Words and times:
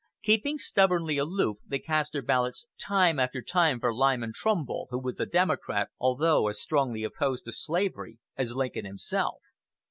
Keeping 0.23 0.57
stubbornly 0.57 1.19
aloof, 1.19 1.57
they 1.63 1.77
cast 1.77 2.13
their 2.13 2.23
ballots 2.23 2.65
time 2.79 3.19
after 3.19 3.39
time 3.43 3.79
for 3.79 3.93
Lyman 3.93 4.33
Trumbull, 4.33 4.87
who 4.89 4.97
was 4.97 5.19
a 5.19 5.27
Democrat, 5.27 5.89
although 5.99 6.47
as 6.47 6.59
strongly 6.59 7.03
opposed 7.03 7.45
to 7.45 7.51
slavery 7.51 8.17
as 8.35 8.55
Lincoln 8.55 8.85
himself. 8.85 9.43